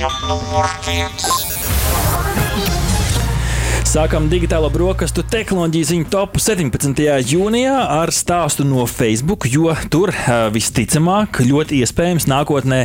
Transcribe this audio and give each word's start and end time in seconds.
Ziņa 0.00 0.08
numur 0.30 0.68
viens. 0.86 1.49
Sākam 3.90 4.28
digitālo 4.30 4.68
brokastu 4.70 5.24
tehnoloģiju 5.26 5.86
ziņu 5.88 6.04
topu 6.12 6.38
17. 6.38 7.00
jūnijā 7.26 7.72
ar 7.90 8.12
stāstu 8.14 8.62
no 8.62 8.84
Facebook, 8.86 9.48
jo 9.50 9.72
tur 9.90 10.12
visticamāk, 10.54 11.40
ļoti 11.42 11.80
iespējams, 11.82 12.28
nākotnē 12.30 12.84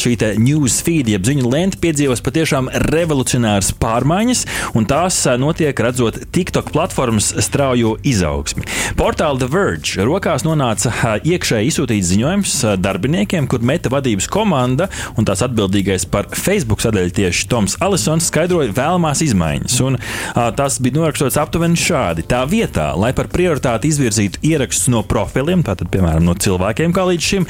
šī 0.00 0.14
news 0.40 0.78
feed, 0.86 1.10
jeb 1.12 1.28
ziņu 1.28 1.44
lenta 1.44 1.76
piedzīvos 1.82 2.24
patiešām 2.24 2.70
revolucionāras 2.86 3.68
pārmaiņas, 3.82 4.46
un 4.80 4.88
tās 4.88 5.18
notiek 5.42 5.76
redzot 5.84 6.16
TikTok 6.32 6.72
platformas 6.72 7.34
straujo 7.44 7.98
izaugsmi. 8.00 8.64
Portāla 8.96 9.42
The 9.44 9.50
Verge 9.52 10.08
rokās 10.08 10.46
nonāca 10.48 11.18
iekšēji 11.20 11.68
izsūtīts 11.68 12.14
ziņojums 12.14 12.56
darbiniekiem, 12.80 13.44
kur 13.44 13.60
meta 13.60 13.92
vadības 13.92 14.30
komanda 14.32 14.88
un 15.20 15.28
tās 15.28 15.44
atbildīgais 15.44 16.08
par 16.08 16.32
Facebook 16.32 16.80
sadaļu 16.80 17.12
tieši 17.20 17.46
Toms 17.52 17.76
Alisons 17.84 18.32
skaidroja 18.32 18.72
vēlamās 18.80 19.20
izmaiņas. 19.28 19.78
Un, 19.84 20.00
Tas 20.34 20.78
bija 20.82 20.98
norakstots 20.98 21.38
aptuveni 21.40 21.78
šādi. 21.80 22.24
Tā 22.28 22.42
vietā, 22.50 22.90
lai 22.98 23.12
par 23.16 23.30
prioritāti 23.32 23.90
izvirzītu 23.90 24.42
ierakstus 24.46 24.90
no 24.92 25.02
profiliem, 25.06 25.64
tātad, 25.66 25.90
piemēram, 25.92 26.24
no 26.26 26.34
cilvēkiem, 26.38 26.94
kā 26.96 27.06
līdz 27.08 27.28
šim, 27.30 27.46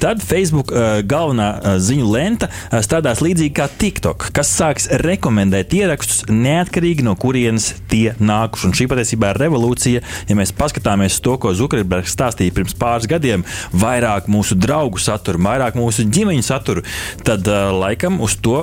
tad 0.00 0.22
Facebook 0.24 0.72
galvenā 1.08 1.78
ziņu 1.82 2.08
lenta 2.12 2.48
strādās 2.84 3.22
līdzīgi 3.24 3.54
kā 3.56 3.68
TikTok, 3.80 4.28
kas 4.36 4.52
sāks 4.58 4.88
rekomendēt 5.02 5.74
ierakstus 5.76 6.24
neatkarīgi 6.32 7.04
no 7.06 7.14
kurienes 7.18 7.70
tie 7.90 8.14
nākuši. 8.18 8.68
Un 8.68 8.76
šī 8.78 8.88
patiesībā 8.90 9.32
ir 9.32 9.42
revolūcija, 9.44 10.02
ja 10.28 10.38
mēs 10.38 10.54
paskatāmies 10.56 11.20
to, 11.24 11.36
ko 11.40 11.52
Zukerbergs 11.56 12.14
stāstīja 12.16 12.54
pirms 12.56 12.76
pāris 12.78 13.08
gadiem, 13.10 13.44
vairāk 13.76 14.28
mūsu 14.32 14.56
draugu 14.58 15.00
saturu, 15.02 15.42
vairāk 15.44 15.76
mūsu 15.78 16.06
ģimeņu 16.08 16.44
saturu, 16.46 16.84
tad 17.26 17.48
laikam 17.48 18.20
uz 18.24 18.36
to 18.42 18.62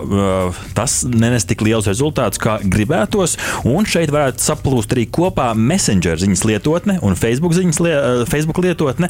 tas 0.77 1.01
nenes 1.07 1.47
tik 1.47 1.63
liels 1.65 1.87
rezultāts, 1.89 2.41
kā 2.41 2.57
gribētos. 2.63 3.34
Un 3.67 3.87
šeit 3.89 4.11
varētu 4.13 4.43
saplūst 4.43 4.93
arī 4.95 5.05
kopā 5.13 5.51
Messenger 5.57 6.19
ziņas 6.21 6.45
lietotne 6.47 6.97
un 7.05 7.17
Facebook, 7.19 7.55
ziņas, 7.57 7.81
li 7.83 7.93
Facebook 8.29 8.61
lietotne, 8.63 9.09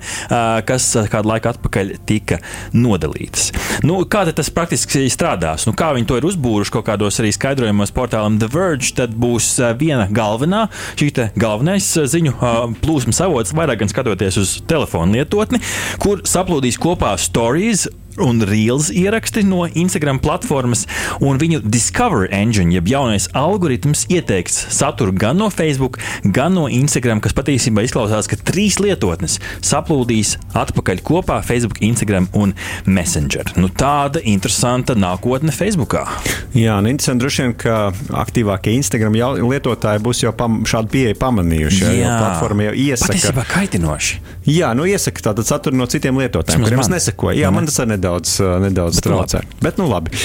kas 0.68 0.88
kādu 1.12 1.32
laiku 1.32 1.52
atpakaļ 1.52 1.94
tika 2.08 2.40
nodalītas. 2.76 3.52
Nu, 3.86 4.02
kā 4.10 4.26
tas 4.36 4.52
praktiski 4.54 5.06
strādās? 5.12 5.68
Nu, 5.70 5.76
kā 5.78 5.92
viņi 5.96 6.10
to 6.10 6.20
ir 6.20 6.28
uzbūruši 6.30 6.74
kaut 6.76 6.88
kādos 6.90 7.20
arī 7.22 7.34
skaidrojumos 7.36 7.94
portālam 7.96 8.40
The 8.42 8.50
Verge, 8.52 8.94
tad 8.98 9.16
būs 9.20 9.56
viena 9.80 10.08
galvenā, 10.12 10.66
šī 11.00 11.12
galvenais 11.40 11.88
ziņu 12.12 12.36
plūsmas 12.84 13.22
avots, 13.26 13.54
vairāk 13.56 13.84
gan 13.84 13.92
skatoties 13.92 14.40
uz 14.42 14.56
telefonu 14.68 15.20
lietotni, 15.20 15.62
kur 16.02 16.24
saplūdīs 16.28 16.80
kopā 16.82 17.14
stories 17.22 17.86
un 18.22 18.42
reels 18.48 18.90
ieraksti 18.94 19.44
no 19.44 19.66
Instagram 19.68 20.20
platformas, 20.24 20.86
un 21.24 21.40
viņu 21.42 21.62
Discover 21.64 22.30
Engine, 22.34 22.74
jeb 22.76 22.88
jaunais 22.90 23.28
algoritms, 23.36 24.06
ieteiks 24.12 24.58
saturu 24.76 25.14
gan 25.16 25.40
no 25.42 25.50
Facebook, 25.54 26.00
gan 26.24 26.56
no 26.56 26.68
Instagram, 26.72 27.22
kas 27.24 27.36
patiesībā 27.36 27.86
izklausās, 27.86 28.30
ka 28.32 28.40
trīs 28.40 28.80
lietotnes 28.84 29.40
saplūdīs 29.66 30.36
atpakaļ 30.56 31.04
kopā 31.06 31.42
Facebook, 31.46 31.82
Instagram 31.86 32.30
un 32.38 32.56
Messenger. 32.86 33.56
Nu, 33.60 33.70
tāda 33.70 34.24
interesanta 34.24 34.96
nākotne 34.98 35.54
Facebookā. 35.56 36.06
Jā, 36.56 36.80
un 36.80 36.90
interesanti 36.92 37.26
droši 37.26 37.44
vien, 37.44 37.58
ka 37.60 37.80
aktīvākie 38.24 38.76
Instagram 38.80 39.18
lietotāji 39.44 40.04
būs 40.06 40.24
jau 40.24 40.34
pam, 40.38 40.62
šādu 40.68 40.92
pieeju 40.96 41.20
pamanījuši. 41.22 41.84
Jā, 41.84 41.94
jā 42.00 42.16
platforma 42.22 42.70
jau 42.70 42.76
iesaka. 42.86 43.14
Patiesībā 43.14 43.48
kaitinoši. 43.52 44.22
Jā, 44.46 44.72
nu 44.78 44.86
iesaka 44.86 45.32
tātad 45.32 45.48
saturu 45.48 45.78
no 45.80 45.88
citiem 45.90 46.18
lietotājiem, 46.22 46.66
kuriem 46.68 46.84
es 46.84 46.92
nesekoju. 46.92 47.38
Jā, 47.40 47.50
man 47.54 47.66
tas 47.66 47.80
arī 47.82 47.96
nedaudz, 47.96 48.38
nedaudz 48.62 49.00
Bet 49.00 49.08
traucē. 49.08 49.42
Labi. 49.42 49.62
Bet, 49.66 49.80
nu, 49.82 49.90
labi. 49.90 50.24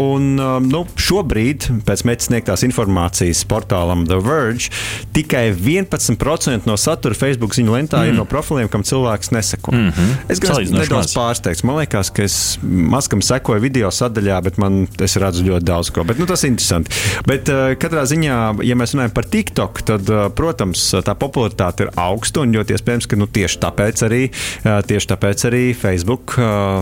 Un, 0.00 0.30
nu, 0.66 0.84
šobrīd, 0.98 1.68
pēc 1.86 2.02
mēģinājuma 2.08 2.24
sniegtās 2.24 2.64
informācijas 2.66 3.42
portālam 3.48 4.04
The 4.08 4.18
Verge, 4.22 4.70
tikai 5.16 5.46
11% 5.52 6.68
no 6.68 6.76
satura 6.80 7.16
Facebook 7.16 7.54
ziņu 7.56 7.74
lentā 7.74 8.02
mm. 8.02 8.10
ir 8.10 8.18
no 8.18 8.26
profiliem, 8.28 8.70
kam 8.72 8.84
cilvēks 8.86 9.32
neseko. 9.34 9.74
Mm 9.74 9.90
-hmm. 9.90 10.16
Es 10.32 10.40
gan 10.42 10.56
esmu 10.60 10.78
nedaudz 10.78 11.14
pārsteigts. 11.16 11.64
Man 11.64 11.78
liekas, 11.82 12.10
ka 12.10 12.24
es 12.24 12.58
maskam 12.62 13.22
sekoju 13.22 13.60
video 13.60 13.90
sadaļā, 13.90 14.40
bet 14.42 14.58
man 14.58 14.86
es 14.98 15.16
redzu 15.16 15.44
ļoti 15.44 15.64
daudz 15.64 15.90
ko. 15.90 16.04
Bet, 16.04 16.18
nu, 16.18 16.26
tas 16.26 16.44
ir 16.44 16.54
interesanti. 16.54 16.90
Bet 17.26 17.48
katrā 17.78 18.04
ziņā, 18.04 18.38
ja 18.64 18.74
mēs 18.76 18.94
runājam 18.94 19.14
par 19.14 19.24
TikTok, 19.24 19.82
tad, 19.82 20.10
protams, 20.34 20.94
tā 21.04 21.14
popularitāte 21.14 21.86
ir 21.86 21.90
augsta 21.96 22.40
un 22.40 22.54
ļoti 22.54 22.76
iespējams, 22.76 23.06
ka 23.06 23.16
nu, 23.16 23.26
tieši 23.44 23.60
tāpēc 23.60 24.02
arī, 24.06 24.22
tieši 24.64 25.10
tāpēc 25.12 25.44
arī 25.50 25.62
Facebook 25.76 26.36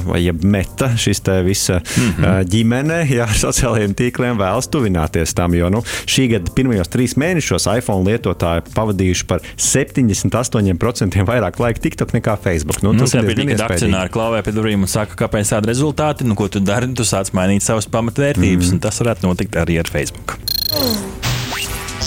vai 0.06 0.22
jeb 0.22 0.44
meta 0.46 0.92
šis 0.98 1.20
te 1.26 1.40
visa 1.42 1.80
mm 1.80 2.12
-hmm. 2.18 2.44
ģimene 2.52 2.98
jā, 3.18 3.26
ar 3.26 3.38
sociālajiem 3.38 3.94
tīkliem 3.98 4.38
vēlas 4.38 4.70
tuvināties 4.70 5.34
tam, 5.34 5.54
jo 5.54 5.70
nu, 5.70 5.82
šī 6.06 6.28
gada 6.36 6.54
pirmajos 6.54 6.88
trīs 6.92 7.16
mēnešos 7.16 7.66
iPhone 7.78 8.06
lietotāji 8.10 8.62
pavadījuši 8.74 9.26
par 9.26 9.40
78% 9.56 11.26
vairāk 11.26 11.58
laika 11.58 11.80
TikTok 11.80 12.12
nekā 12.12 12.36
Facebook. 12.42 12.82
Nu, 12.82 12.94
tas 12.94 13.14
nu, 13.14 13.24
ir 13.24 13.36
tikai 13.36 13.58
akcionāri 13.58 14.12
klauvē 14.12 14.42
pie 14.42 14.52
durvīm 14.52 14.86
un 14.86 14.88
saka, 14.88 15.18
kāpēc 15.24 15.54
tādi 15.54 15.72
rezultāti, 15.72 16.24
nu, 16.24 16.34
ko 16.34 16.48
tu 16.48 16.60
dari, 16.60 16.92
tu 16.94 17.02
sāc 17.02 17.32
mainīt 17.32 17.62
savas 17.62 17.86
pamatvērtības, 17.86 18.68
mm. 18.68 18.72
un 18.74 18.80
tas 18.80 19.00
varētu 19.02 19.26
notikt 19.26 19.56
arī 19.56 19.78
ar 19.82 19.90
Facebook. 19.90 20.38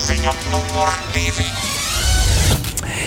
Ziņa 0.06 0.34
numur 0.52 0.92
divi. 1.14 1.65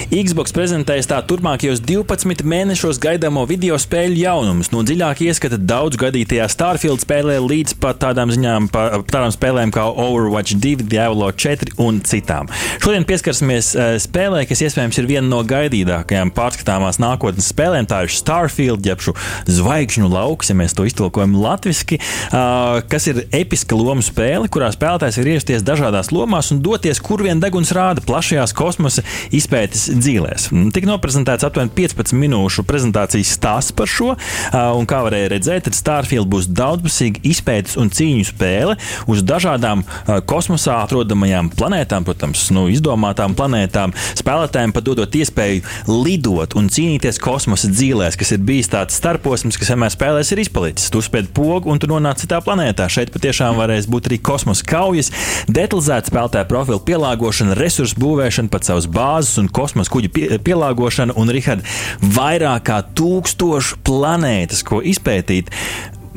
Xbox 0.09 0.55
prezentēs 0.57 1.05
tā 1.05 1.19
turpmākajos 1.29 1.83
12 1.85 2.41
mēnešos 2.49 2.97
gaidāmo 3.03 3.43
video 3.45 3.77
spēļu 3.77 4.17
jaunumus, 4.17 4.71
no 4.73 4.81
dziļāk 4.81 5.21
ieskata 5.27 5.59
daudz 5.61 5.99
gadītajā 6.01 6.47
Starfield 6.49 7.03
spēlē 7.03 7.35
līdz 7.45 7.75
pat 7.83 7.99
tādām 8.01 8.33
ziņām, 8.33 8.71
pa, 8.73 9.03
tādām 9.05 9.35
spēlēm 9.35 9.73
kā 9.75 9.85
Overwatch 9.85 10.57
2, 10.57 10.87
Diablo 10.89 11.29
4 11.29 11.75
un 11.85 11.99
citām. 12.09 12.49
Šodien 12.81 13.05
pieskarsimies 13.05 13.69
uh, 13.77 13.91
spēlē, 14.01 14.47
kas 14.49 14.63
iespējams 14.65 14.97
ir 15.03 15.11
viena 15.11 15.27
no 15.29 15.43
gaidītākajām 15.45 16.33
pārskatāmās 16.33 17.01
nākotnes 17.05 17.51
spēlēm. 17.53 17.91
Tā 17.93 18.01
ir 18.07 18.17
Starfield, 18.17 18.89
jeb 18.89 19.05
zvaigžņu 19.45 20.09
lauks, 20.09 20.49
ja 20.49 20.57
mēs 20.57 20.73
to 20.73 20.89
iztulkojam 20.89 21.37
latviešu, 21.37 22.01
uh, 22.01 22.81
kas 22.89 23.11
ir 23.13 23.27
episka 23.29 23.77
lomu 23.77 24.01
spēle, 24.09 24.49
kurā 24.49 24.73
spēlētājs 24.73 25.21
ir 25.21 25.35
ierasties 25.35 25.69
dažādās 25.69 26.15
lomās 26.17 26.49
un 26.57 26.65
doties, 26.65 27.05
kur 27.05 27.29
vien 27.29 27.45
deguns 27.45 27.77
rāda 27.77 28.01
plašajās 28.09 28.57
kosmosa 28.57 29.05
izpētes 29.37 29.98
dzīvēs. 30.03 30.49
Tik 30.75 30.89
noprezentēts 30.89 31.47
aptuveni 31.47 31.73
15 31.77 32.17
minūšu 32.19 32.65
prezentācijas 32.69 33.35
stāsts 33.37 33.75
par 33.77 33.91
šo, 33.91 34.15
un 34.55 34.89
kā 34.89 35.03
varēja 35.07 35.33
redzēt, 35.35 35.67
tad 35.69 35.77
Starfield 35.79 36.31
būs 36.31 36.49
daudzpusīga 36.51 37.23
izpētes 37.29 37.77
un 37.81 37.91
cīņu 37.93 38.29
spēle 38.31 38.77
uz 39.11 39.23
dažādām 39.27 39.85
kosmosā 40.29 40.79
atrodamajām 40.85 41.51
planētām, 41.55 42.07
protams, 42.09 42.49
nu, 42.55 42.67
izdomātām 42.73 43.37
planētām. 43.39 43.95
Spēlētājiem 44.19 44.75
pat 44.77 44.87
dodot 44.89 45.19
iespēju 45.19 45.65
lidot 45.91 46.57
un 46.59 46.71
cīnīties 46.73 47.21
kosmosa 47.23 47.71
dzīvēs, 47.73 48.19
kas 48.19 48.35
ir 48.35 48.43
bijis 48.45 48.71
tāds 48.73 48.99
starposms, 48.99 49.59
kas 49.59 49.73
vienmēr 49.73 49.93
spēlēs 49.95 50.33
ir 50.35 50.43
izpalicis. 50.45 50.91
Tu 50.93 51.03
spēļ 51.05 51.31
pogu 51.37 51.73
un 51.73 51.81
tu 51.81 51.91
nonāc 51.91 52.23
citā 52.23 52.41
planētā. 52.45 52.89
Šeit 52.93 53.13
patiešām 53.15 53.59
varēs 53.59 53.89
būt 53.91 54.11
arī 54.11 54.21
kosmosa 54.23 54.67
kaujas, 54.69 55.11
detalizēta 55.51 56.13
spēlētāja 56.13 56.49
profila 56.51 56.81
pielāgošana, 56.85 57.57
resursu 57.59 57.99
būvēšana, 58.01 58.53
pat 58.53 58.69
savas 58.69 58.89
bāzes 58.91 59.39
un 59.41 59.51
kosmosa 59.53 59.88
kosmosa 59.89 59.93
kuģa 59.93 60.13
pie, 60.13 60.39
pielāgošana 60.45 61.17
un, 61.17 61.31
Rihard, 61.33 61.65
vairāk 62.01 62.69
kā 62.69 62.83
tūkstošu 62.95 63.81
planētas, 63.85 64.63
ko 64.63 64.83
izpētīt. 64.83 65.51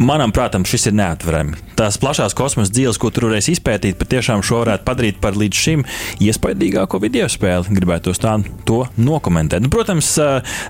Manam 0.02 0.32
prātam, 0.34 0.64
šis 0.66 0.88
ir 0.90 0.96
neatverami. 0.98 1.60
Tās 1.78 2.00
plašās 2.02 2.34
kosmosa 2.34 2.72
dzīves, 2.74 2.98
ko 2.98 3.12
tur 3.14 3.28
varēs 3.28 3.52
izpētīt, 3.54 4.00
patiešām 4.00 4.42
šo 4.46 4.64
varētu 4.64 4.86
padarīt 4.88 5.20
par 5.22 5.36
līdz 5.38 5.60
šim 5.62 5.84
iespaidīgāko 6.26 6.98
video 7.04 7.28
spēli. 7.30 7.70
Gribētu 7.78 8.14
tā, 8.18 8.32
to 8.66 8.80
nokomentēt. 8.98 9.62
Nu, 9.62 9.70
protams, 9.70 10.10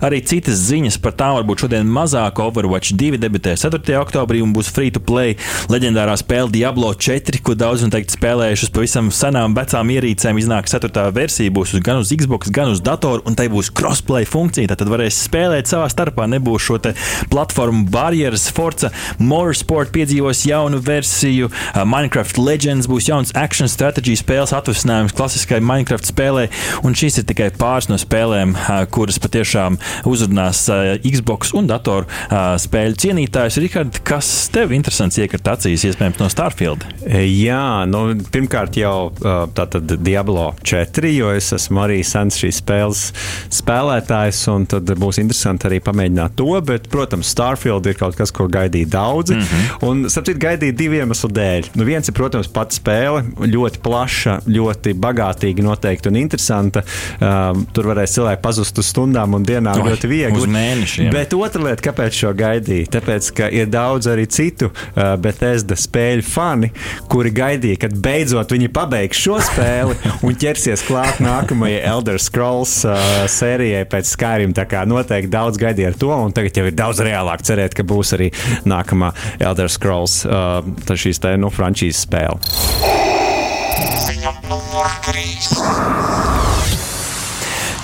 arī 0.04 0.20
citas 0.28 0.60
ziņas 0.66 0.98
par 1.04 1.16
tām 1.20 1.38
varbūt 1.38 1.64
šodien 1.64 1.88
mazāk. 1.88 2.42
Overwatch 2.44 2.92
2 3.00 3.20
debitē 3.22 3.54
4. 3.60 3.80
oktobrī 4.02 4.42
un 4.44 4.52
būs 4.56 4.72
free 4.76 4.92
to 4.92 5.00
play 5.00 5.38
leģendārā 5.72 6.18
spēle 6.20 6.52
Diablo 6.52 6.92
4, 6.92 7.40
ko 7.40 7.56
daudz 7.56 7.86
noteikti 7.88 8.18
spēlējuši 8.18 8.68
uz 8.68 8.74
pavisam 8.76 9.14
senām 9.16 9.56
vecām 9.56 9.96
ierīcēm. 9.96 10.44
Iznāk 10.44 10.68
4. 10.72 11.08
versija, 11.16 11.56
būs 11.56 11.78
gan 11.80 12.04
uz 12.04 12.12
Xbox, 12.12 12.52
gan 12.52 12.74
uz 12.76 12.84
datoru, 12.84 13.24
un 13.24 13.40
tai 13.40 13.48
būs 13.52 13.72
crossplay 13.72 14.28
funkcija. 14.28 14.76
Tad 14.76 14.92
varēs 14.92 15.24
spēlēt 15.30 15.72
savā 15.72 15.88
starpā, 15.92 16.28
nebūs 16.36 16.68
šo 16.68 16.82
platformu 17.32 17.88
barjeras, 17.92 18.50
forca 18.52 18.92
Motorsport 19.22 19.94
piedzīvos 19.96 20.46
jaunu 20.50 20.82
versiju 20.82 21.02
versiju. 21.12 21.50
Minecraft 21.86 22.38
Legends 22.38 22.88
būs 22.90 23.10
jauns 23.10 23.34
action 23.38 23.70
strateģijas 23.70 24.24
spēles 24.24 24.54
atvasinājums 24.56 25.16
klasiskai 25.18 25.62
Minecraft 25.64 26.08
spēlē. 26.10 26.48
Un 26.86 26.96
šīs 26.98 27.22
ir 27.22 27.28
tikai 27.30 27.52
pāris 27.58 27.90
no 27.92 27.98
spēlēm, 28.02 28.56
kuras 28.94 29.20
patiešām 29.22 29.80
uzrunās 30.10 30.66
Xbox 31.02 31.54
un 31.58 31.70
datoru 31.70 32.10
spēļu 32.32 33.00
cienītājus. 33.06 33.60
Rihard, 33.62 34.02
kas 34.08 34.30
tev 34.54 34.74
interesants 34.76 35.20
iekart 35.22 35.52
acīs, 35.56 35.86
iespējams, 35.90 36.20
no 36.22 36.30
Starfield? 36.32 36.86
Jā, 37.06 37.86
nu, 37.90 38.04
pirmkārt 38.34 38.78
jau 38.80 39.12
tātad 39.56 39.96
Diablo 40.02 40.52
4, 40.64 41.12
jo 41.16 41.32
es 41.36 41.52
esmu 41.58 41.86
arī 41.86 42.02
sens 42.08 42.40
šīs 42.42 42.62
spēles 42.62 43.04
spēlētājs, 43.54 44.44
un 44.54 44.68
tad 44.70 44.90
būs 45.02 45.22
interesanti 45.22 45.70
arī 45.70 45.82
pamēģināt 45.84 46.38
to. 46.40 46.52
Bet, 46.66 46.90
protams, 46.94 47.32
Starfield 47.32 47.88
ir 47.90 48.00
kaut 48.00 48.18
kas, 48.20 48.34
ko 48.36 48.48
gaidīja 48.52 48.92
daudzi. 49.02 49.36
Mm 49.36 49.42
-hmm. 49.42 49.88
Un, 49.88 50.04
starp 50.10 50.30
citu, 50.30 50.42
gaidīja 50.42 50.76
divu 50.78 51.00
iemeslu 51.00 51.30
dēļ. 51.34 51.72
Nu, 51.78 51.86
viens 51.88 52.08
ir, 52.08 52.16
protams, 52.18 52.50
pats 52.52 52.80
spēle, 52.80 53.24
ļoti 53.40 53.82
plaša, 53.84 54.38
ļoti 54.48 54.94
bagātīga, 55.02 55.66
noteikti 55.66 56.12
un 56.12 56.20
interesanta. 56.22 56.84
Um, 57.20 57.66
tur 57.74 57.90
varēs 57.92 58.16
cilvēki 58.18 58.42
pazust 58.44 58.78
uz 58.82 58.90
stundām 58.92 59.36
un 59.38 59.46
dienām 59.48 59.82
Oi, 59.82 59.92
ļoti 59.92 60.12
viegli. 60.12 60.48
Mēnešiem. 60.52 61.12
Bet 61.14 61.34
otra 61.38 61.64
lieta, 61.66 61.84
kāpēc 61.90 62.18
šo 62.22 62.34
gaidīja? 62.38 62.90
Tāpēc, 62.98 63.32
ka 63.38 63.50
ir 63.54 63.70
daudz 63.72 64.10
arī 64.12 64.28
citu 64.32 64.72
uh, 64.72 65.16
Bethesda 65.22 65.78
spēļu 65.80 66.26
fani, 66.28 66.72
kuri 67.12 67.34
gaidīja, 67.36 67.82
kad 67.86 67.96
beidzot 68.04 68.52
viņi 68.56 68.72
pabeigs 68.74 69.22
šo 69.22 69.40
spēli 69.44 69.98
un 70.28 70.38
ķersies 70.42 70.86
klāt 70.88 71.22
nākamajai 71.24 71.82
Elder 71.94 72.20
Scrolls 72.22 72.82
uh, 72.88 72.98
sērijai 73.32 73.86
pēc 73.92 74.12
Skyrim. 74.16 74.56
Tā 74.58 74.68
kā 74.70 74.84
noteikti 74.90 75.32
daudz 75.32 75.60
gaidīja 75.62 75.94
ar 75.94 76.00
to, 76.00 76.12
un 76.12 76.36
tagad 76.36 76.62
jau 76.62 76.68
ir 76.68 76.78
daudz 76.78 77.02
reālāk 77.06 77.46
cerēt, 77.48 77.76
ka 77.78 77.86
būs 77.88 78.16
arī 78.18 78.32
nākamā 78.68 78.91
Elder 79.40 79.70
Scrolls 79.72 80.22
uh, 80.26 80.60
šīs 80.92 81.22
te, 81.24 81.36
nu, 81.40 81.52
frančīzes 81.54 82.04
spēle. 82.08 82.40
Ziņa 84.08 84.36
numur 84.50 84.92
3. 85.08 86.71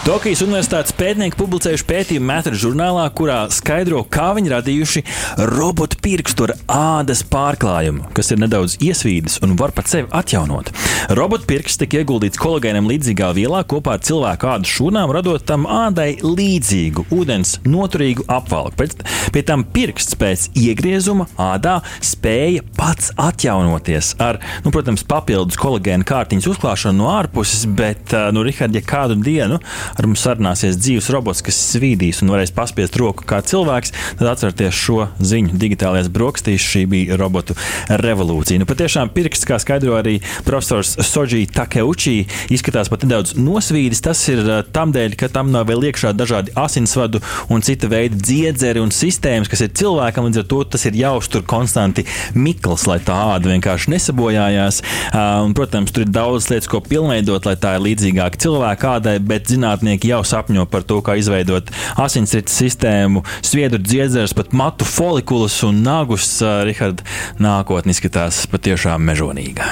Tokijas 0.08 0.40
Universitātes 0.40 0.94
pētnieki 0.96 1.36
publicējuši 1.36 1.84
pētījumu 1.84 2.30
Matter 2.30 2.54
žurnālā, 2.56 3.10
kurā 3.12 3.42
skaidro, 3.52 4.06
kā 4.08 4.30
viņi 4.38 4.54
radījuši 4.54 5.02
robotu 5.50 5.98
pirkstu 6.00 6.46
ar 6.46 6.54
ādas 6.72 7.26
pārklājumu, 7.28 8.06
kas 8.16 8.32
ir 8.32 8.40
nedaudz 8.40 8.78
iesvīdis 8.80 9.42
un 9.44 9.58
var 9.60 9.74
pat 9.76 9.92
sevi 9.92 10.08
atjaunot. 10.16 10.72
Robotu 11.12 11.50
pirksts 11.50 11.82
tika 11.82 12.00
ieguldīts 12.00 12.40
kolagēnam 12.40 12.88
līdzīgā 12.88 13.34
vielā 13.36 13.66
kopā 13.68 13.98
ar 13.98 14.06
cilvēku 14.08 14.48
ādas 14.54 14.72
šūnām, 14.78 15.12
radot 15.12 15.44
tam 15.44 15.68
ādai 15.68 16.14
līdzīgu, 16.24 17.10
ūdens 17.12 17.58
noturīgu 17.68 18.30
apvalku. 18.32 18.78
Pēc, 18.80 18.96
pie 19.36 19.44
tam 19.52 19.68
pirksts 19.76 20.16
pēc 20.16 20.48
iegriezuma 20.56 21.28
ādā 21.50 21.82
spēja 22.00 22.64
pats 22.80 23.12
atjaunoties 23.20 24.14
ar, 24.24 24.40
nu, 24.64 24.72
protams, 24.72 25.04
papildus 25.04 25.60
kolagēna 25.60 26.08
kārtiņas 26.08 26.50
uzklāšanu 26.56 27.04
no 27.04 27.12
ārpuses, 27.18 27.68
bet, 27.76 28.16
nu, 28.32 28.48
Rihard, 28.48 28.80
ja 28.80 28.88
kādu 28.88 29.20
dienu 29.20 29.60
ar 29.98 30.08
mums 30.08 30.24
sarunāsies 30.26 30.78
dzīves 30.80 31.10
robots, 31.14 31.44
kas 31.46 31.58
svīdīs 31.74 32.22
un 32.24 32.32
varēs 32.34 32.54
paspiest 32.56 32.98
roku 33.00 33.26
kā 33.28 33.42
cilvēks, 33.46 33.94
tad 34.20 34.32
atcerieties 34.32 34.78
šo 34.78 35.08
ziņu 35.20 35.58
digitālajās 35.60 36.12
brokastīs. 36.14 36.64
Šī 36.68 36.84
bija 36.90 37.18
robotu 37.20 37.56
revolūcija. 37.88 38.62
Nu, 38.62 38.68
patiešām 38.70 39.12
pirksts, 39.16 39.48
kā 39.48 39.60
skaidro 39.62 39.96
arī 39.98 40.18
profesors 40.46 40.96
Soji 41.08 41.48
Takeuchi, 41.54 42.26
izskatās 42.54 42.92
pat 42.92 43.06
nedaudz 43.06 43.36
nosvīdis. 43.40 44.04
Tas 44.06 44.22
ir 44.32 44.44
uh, 44.44 44.60
tam 44.74 44.94
dēļ, 44.96 45.18
ka 45.20 45.32
tam 45.34 45.52
nav 45.54 45.68
vēl 45.70 45.88
iekšā 45.90 46.14
dažādi 46.18 46.54
asinsvadu 46.60 47.22
un 47.54 47.64
cita 47.66 47.90
veida 47.92 48.18
dziedzeri 48.18 48.84
un 48.84 48.94
sistēmas, 48.94 49.52
kas 49.52 49.64
ir 49.66 49.74
cilvēkam. 49.78 50.28
Līdz 50.28 50.44
ar 50.44 50.48
to 50.52 50.62
tas 50.76 50.86
ir 50.90 50.98
jāuztur 51.00 51.46
konstanti 51.48 52.06
mikls, 52.36 52.88
lai 52.90 53.00
tā 53.04 53.16
āda 53.36 53.54
vienkārši 53.54 53.94
nesabojājās. 53.96 54.82
Uh, 54.84 55.48
un, 55.48 55.56
protams, 55.58 55.94
tur 55.96 56.06
ir 56.06 56.14
daudz 56.14 56.50
lietas, 56.52 56.70
ko 56.72 56.82
pilnveidot, 56.84 57.48
lai 57.48 57.56
tā 57.60 57.78
ir 57.78 57.86
līdzīgāka 57.88 58.44
cilvēka 58.44 58.98
ādai, 58.98 59.18
bet 59.24 59.50
zinātnē 59.52 59.87
zinātnieki 59.88 60.12
jau 60.12 60.24
sapņo 60.26 60.66
par 60.70 60.84
to, 60.84 61.00
kā 61.02 61.16
izveidot 61.18 61.70
asinsrites 61.98 62.56
sistēmu, 62.60 63.24
sviedru 63.42 63.80
dziedzers, 63.80 64.36
pat 64.36 64.52
matu 64.54 64.86
folikulus 64.86 65.64
un 65.64 65.82
nagus. 65.84 66.42
Rihard, 66.68 67.04
nākotnē 67.40 67.96
izskatās 67.96 68.46
patiešām 68.52 69.02
mežonīga. 69.08 69.64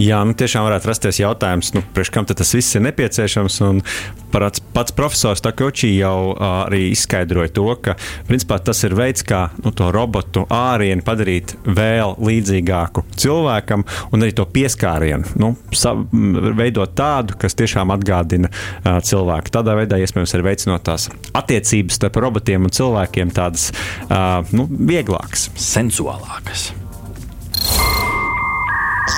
Jā, 0.00 0.24
nu 0.26 0.34
tiešām 0.34 0.66
varētu 0.66 0.90
rasties 0.90 1.20
jautājums, 1.22 1.74
nu, 1.76 1.84
kam 2.10 2.26
tas 2.26 2.54
viss 2.54 2.74
ir 2.74 2.82
nepieciešams. 2.88 3.60
Pats, 4.34 4.58
pats 4.74 4.90
profesors 4.90 5.38
Takoči 5.44 5.92
jau 5.94 6.34
arī 6.34 6.88
izskaidroja 6.90 7.52
to, 7.54 7.68
ka 7.78 7.94
principā, 8.26 8.58
tas 8.58 8.80
ir 8.82 8.96
veids, 8.98 9.22
kā 9.22 9.44
nu, 9.62 9.70
to 9.70 9.92
robotu 9.94 10.42
ārienu 10.50 11.04
padarīt 11.06 11.54
vēl 11.62 12.16
līdzīgāku 12.18 13.04
cilvēkam, 13.14 13.84
un 14.10 14.26
arī 14.26 14.34
to 14.34 14.48
pieskārienu 14.50 15.36
nu, 15.38 15.52
sa, 15.70 15.94
veidot 15.94 16.96
tādu, 16.98 17.38
kas 17.38 17.54
tiešām 17.54 17.94
atgādina 17.94 18.50
uh, 18.50 18.98
cilvēku. 19.06 19.43
Tādā 19.54 19.76
veidā, 19.78 19.98
iespējams, 20.02 20.34
arī 20.36 20.46
veicinot 20.48 20.84
tās 20.86 21.08
attiecības 21.36 21.98
starp 22.00 22.20
robotiem 22.24 22.68
un 22.68 22.74
cilvēkiem 22.74 23.34
tādas 23.34 23.70
uh, 24.08 24.40
nu, 24.56 24.68
vieglākas, 24.70 25.48
sensuālākas. 25.60 26.70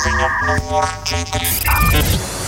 Ziņa 0.03 0.33
numur 0.49 0.91
4. 1.13 2.46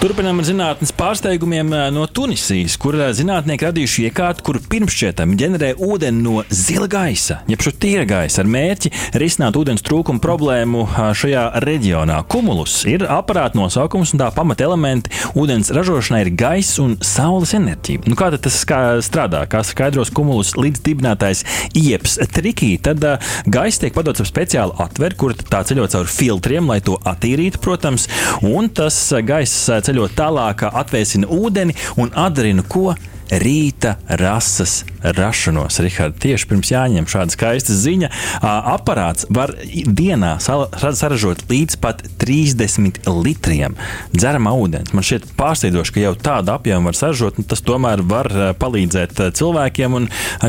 Turpinām 0.00 0.38
ar 0.40 0.46
zinātnes 0.48 0.94
pārsteigumiem 0.96 1.74
eh, 1.76 1.80
no 1.92 2.06
Tunisijas, 2.08 2.78
kur 2.80 2.96
eh, 2.96 3.10
zinātnieki 3.12 3.66
radījuši 3.66 4.06
iekārtu, 4.08 4.44
kur 4.46 4.56
pirmšķietam 4.72 5.34
ģenerē 5.36 5.74
ūdeni 5.76 6.22
no 6.24 6.38
zila 6.48 6.86
gaisa, 6.88 7.42
jeb 7.44 7.60
šo 7.60 7.74
tīra 7.76 8.06
gaisa, 8.08 8.40
ar 8.40 8.48
mērķi 8.48 8.88
risināt 9.20 9.58
ūdens 9.60 9.84
trūkumu 9.84 10.22
problēmu 10.24 10.86
eh, 10.86 11.10
šajā 11.20 11.42
reģionā. 11.66 12.16
Kumulus 12.32 12.78
ir 12.88 13.04
aparāta 13.12 13.60
nosaukums 13.60 14.14
un 14.16 14.22
tā 14.22 14.30
pamata 14.32 14.64
elementi 14.64 15.12
ūdens 15.36 15.68
ražošanai 15.76 16.22
ir 16.24 16.32
gaisa 16.46 16.80
un 16.86 16.96
saules 17.04 17.52
enerģija. 17.60 18.06
Nu, 18.08 18.16
kā 18.16 18.30
tas 18.32 18.56
strādā? 19.04 19.44
Kā 19.52 19.60
skaidros 19.68 20.14
kumulus 20.16 20.54
līdz 20.56 20.80
dibinātājs 20.88 21.44
Ieps 21.76 22.16
Trikī, 22.32 22.70
tad 22.80 23.04
gaisa 23.44 23.84
tiek 23.84 23.98
padots 24.00 24.24
ar 24.24 24.32
speciālu 24.32 24.80
atveru, 24.80 25.20
kur 25.20 25.36
tā 25.36 25.60
ceļot 25.68 25.98
caur 25.98 26.10
filtriem, 26.16 26.72
lai 26.72 26.80
to 26.88 26.96
attīrītu, 27.04 27.60
protams, 27.60 28.08
un 28.48 28.72
tas 28.72 28.96
gaisa 29.28 29.89
ceļot 29.90 30.12
tālāk, 30.14 30.68
atvēsina 30.70 31.30
ūdeni 31.34 31.74
un 31.98 32.12
atdarina 32.14 32.62
ko? 32.70 32.92
rīta 33.30 33.92
rases 34.18 34.80
rašanos. 35.02 35.80
Rihard, 35.80 36.18
tieši 36.20 36.48
pirms 36.50 36.70
jāņem 36.72 37.08
šāda 37.10 37.34
skaista 37.34 37.76
ziņa, 37.76 38.10
aparāts 38.42 39.28
var 39.32 39.54
dienā 39.60 40.36
saražot 40.40 41.44
līdz 41.50 41.78
pat 41.80 42.02
30 42.20 43.02
litriem 43.08 43.76
dzeramā 44.12 44.52
ūdens. 44.56 44.92
Man 44.96 45.06
šķiet 45.06 45.30
pārsteidzoši, 45.38 45.94
ka 45.96 46.04
jau 46.04 46.14
tādu 46.20 46.54
apjomu 46.54 46.90
var 46.90 46.98
saražot, 46.98 47.40
un 47.40 47.48
tas 47.48 47.64
tomēr 47.64 48.04
var 48.06 48.28
palīdzēt 48.60 49.22
cilvēkiem. 49.38 49.96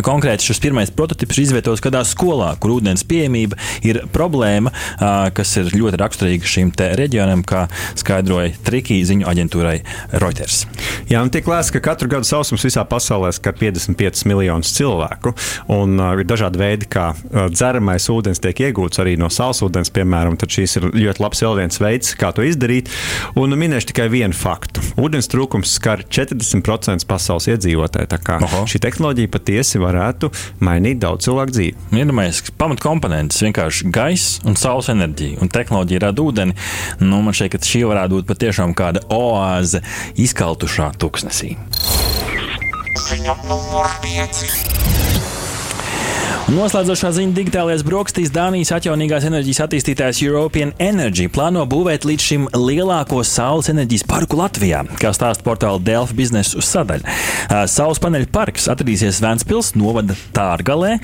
Konkrēti 0.06 0.50
šis 0.50 0.62
pirmais 0.64 0.92
prototyps 0.94 1.40
izvietots 1.46 1.84
kādā 1.84 2.04
skolā, 2.08 2.54
kur 2.62 2.76
ūdens 2.78 3.06
pieejamība 3.08 3.58
ir 3.88 4.04
problēma, 4.14 4.74
kas 5.38 5.56
ir 5.62 5.72
ļoti 5.76 6.02
raksturīga 6.02 6.50
šim 6.50 6.74
reģionam, 7.00 7.46
kā 7.48 7.68
skaidroja 8.00 8.54
Trikī 8.66 9.00
ziņu 9.08 9.28
aģentūrai 9.30 9.78
Reuters. 10.22 10.66
Jā, 11.10 11.22
un 11.24 11.32
tiek 11.34 11.48
lēsts, 11.48 11.74
ka 11.76 11.82
katru 11.84 12.10
gadu 12.12 12.28
sausums 12.28 12.64
visā 12.66 12.84
pasaulē 12.88 13.32
skar 13.36 13.56
55 13.58 14.26
miljonus 14.42 14.74
cilvēku. 14.76 15.34
Un, 15.72 15.96
uh, 16.00 16.16
ir 16.20 16.28
dažādi 16.28 16.62
veidi, 16.62 16.90
kā 16.92 17.12
uh, 17.14 17.48
dzeramais 17.54 18.08
ūdens 18.12 18.42
tiek 18.42 18.58
iegūts 18.68 19.02
arī 19.02 19.18
no 19.22 19.30
sālsūdens, 19.32 19.94
piemēram. 19.94 20.38
Tad 20.42 20.54
šīs 20.54 20.78
ir 20.80 20.88
ļoti 20.96 21.24
labs 21.24 21.44
vēl 21.46 21.60
viens 21.62 21.82
veids, 21.82 22.14
kā 22.20 22.32
to 22.36 22.46
izdarīt. 22.46 22.92
Un 23.40 23.56
minēšu 23.58 23.92
tikai 23.92 24.08
vienu 24.12 24.36
faktu. 24.38 24.84
Ūdens 25.02 25.30
trūkums 25.32 25.76
skar 25.78 26.04
40% 26.08 27.08
pasaules 27.10 27.50
iedzīvotāju. 27.54 28.10
Tā 28.12 28.20
kā 28.22 28.40
Oho. 28.46 28.64
šī 28.70 28.82
tehnoloģija 28.84 29.32
patiesi 29.32 29.82
varētu 29.82 30.32
mainīt 30.64 31.02
daudz 31.04 31.28
cilvēku 31.28 31.56
dzīvi. 31.58 31.88
Iedomājieties, 32.02 32.54
pamatkomponents 32.60 33.42
vienkārši 33.46 33.92
gaisa 33.94 34.48
un 34.50 34.58
saules 34.60 34.92
enerģija. 34.94 35.42
Un 35.44 35.52
tehnoloģija 35.54 36.06
rada 36.08 36.26
ūdeni. 36.26 36.58
Nu, 37.04 37.22
man 37.26 37.38
šķiet, 37.38 37.56
ka 37.56 37.72
šī 37.72 37.86
varētu 37.92 38.20
būt 38.20 38.32
patiešām 38.32 38.76
kāda 38.78 39.06
oāze 39.14 39.84
izkaltušā 40.20 40.92
tuksnesī. 41.02 41.56
Ziņa 43.00 43.36
numur 43.48 43.88
5. 44.04 45.01
Noslēdzošā 46.52 47.14
ziņa 47.16 47.32
digitālajās 47.32 47.84
brokastīs 47.88 48.32
Dānijas 48.36 48.74
atjaunīgās 48.76 49.24
enerģijas 49.24 49.62
attīstītājs 49.64 50.18
European 50.26 50.74
Energy 50.84 51.30
plāno 51.32 51.62
būvēt 51.70 52.04
līdz 52.04 52.26
šim 52.28 52.48
lielāko 52.52 53.22
saules 53.24 53.70
enerģijas 53.72 54.04
parku 54.10 54.36
Latvijā, 54.36 54.82
kā 55.00 55.14
stāsta 55.16 55.46
portāla 55.46 55.80
Delfa 55.80 56.18
biznesa 56.18 56.60
sadaļa. 56.60 57.14
Saules 57.72 58.02
paneļu 58.04 58.28
parks 58.36 58.68
atradīsies 58.74 59.22
Vēncpils 59.24 59.70
novada 59.80 60.18
Tārgalē. 60.36 60.98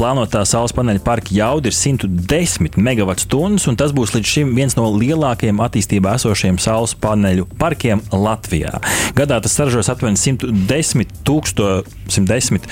Plānotā 0.00 0.42
saules 0.42 0.74
paneļu 0.74 1.04
parka 1.06 1.30
jauda 1.36 1.70
ir 1.70 1.78
110 1.78 2.80
MWh, 2.82 3.54
un 3.70 3.78
tas 3.78 3.94
būs 3.94 4.16
līdz 4.16 4.34
šim 4.34 4.52
viens 4.58 4.74
no 4.74 4.88
lielākajiem 4.96 5.62
attīstībā 5.62 6.16
esošiem 6.18 6.58
saules 6.58 6.96
paneļu 6.98 7.46
parkiem 7.62 8.02
Latvijā. 8.10 8.74
Gadā 9.14 9.38
tas 9.46 9.54
saražos 9.54 9.94
aptuveni 9.94 10.18
110 10.18 11.14
tūksto, 11.22 11.70
110 12.10 12.66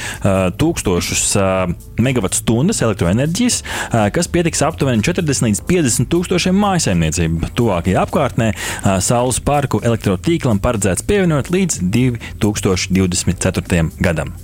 tūkstošus 0.58 1.38
MWh 2.16 2.26
gigawatt-stundas 2.26 2.80
elektroenerģijas, 2.86 3.60
kas 4.14 4.30
pietiks 4.32 4.64
aptuveni 4.66 5.04
40 5.04 5.46
līdz 5.46 5.62
50 5.68 6.10
tūkstošiem 6.12 6.56
mājasemniecību. 6.62 7.52
Tuvākajā 7.58 8.06
apkārtnē 8.06 8.52
saules 9.04 9.40
parku 9.44 9.82
elektrotīklam 9.84 10.62
paredzēts 10.64 11.06
pievienot 11.06 11.52
līdz 11.52 11.82
2024. 11.92 13.88
gadam. 14.00 14.34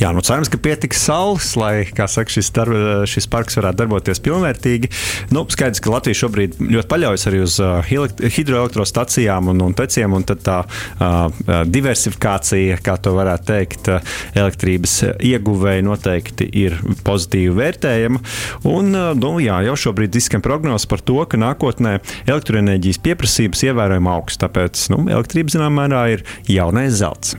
Jā, 0.00 0.10
nu 0.14 0.22
cerams, 0.26 0.50
ka 0.50 0.58
pietiks 0.58 1.02
saules, 1.06 1.52
lai 1.58 1.86
saka, 1.86 2.26
šis, 2.30 2.50
darb, 2.54 2.74
šis 3.10 3.28
parks 3.30 3.58
varētu 3.58 3.84
darboties 3.84 4.20
pilnvērtīgi. 4.24 4.90
Nu, 5.34 5.44
skaidrs, 5.50 5.82
ka 5.84 5.92
Latvija 5.92 6.18
šobrīd 6.24 6.58
ļoti 6.60 6.90
paļaujas 6.90 7.28
arī 7.30 7.42
uz 7.44 7.58
uh, 7.62 7.78
hidroelektrostacijām 7.84 9.52
un, 9.52 9.62
un 9.68 9.76
teciem, 9.78 10.16
un 10.16 10.26
tā 10.26 10.58
uh, 10.64 11.22
diversifikācija, 11.70 12.80
kā 12.84 12.96
to 13.02 13.14
varētu 13.16 13.48
teikt, 13.52 13.92
uh, 13.92 14.18
elektrības 14.34 14.96
ieguvēji 15.14 15.86
noteikti 15.86 16.50
ir 16.64 16.76
pozitīvi 17.06 17.54
vērtējama. 17.60 18.22
Un, 18.70 18.92
uh, 18.92 19.14
nu, 19.18 19.36
jā, 19.44 19.60
jau 19.68 19.78
šobrīd 19.86 20.20
izskan 20.20 20.44
prognozes 20.44 20.90
par 20.90 21.04
to, 21.06 21.20
ka 21.28 21.40
nākotnē 21.40 21.96
elektroenerģijas 22.26 23.02
pieprasības 23.06 23.66
ievērojami 23.70 24.14
augs. 24.18 24.42
Tāpēc 24.42 24.88
nu, 24.94 25.04
elektrība 25.06 25.54
zināmā 25.54 25.84
mērā 25.84 26.06
ir 26.18 26.28
jaunais 26.50 26.98
zelts. 27.00 27.38